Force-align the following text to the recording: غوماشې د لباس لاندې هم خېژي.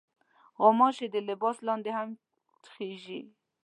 غوماشې 0.61 1.07
د 1.11 1.15
لباس 1.27 1.57
لاندې 1.67 1.91
هم 1.97 2.09
خېژي. 2.71 3.21